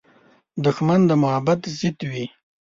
دښمن 0.63 0.99
د 1.09 1.11
محبت 1.23 1.59
ضد 1.79 1.99
وي 2.11 2.25